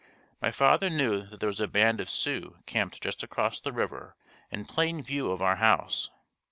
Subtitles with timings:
[0.41, 4.15] My father knew that there was a band of Sioux camped just across the river,
[4.49, 6.09] in plain view of our house.